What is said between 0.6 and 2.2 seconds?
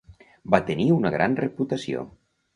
tenir una gran reputació.